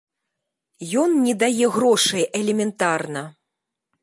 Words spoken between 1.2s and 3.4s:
не дае грошай элементарна.